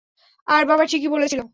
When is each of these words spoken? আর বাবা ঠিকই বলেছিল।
আর 0.47 0.63
বাবা 0.65 0.83
ঠিকই 0.85 1.09
বলেছিল। 1.09 1.41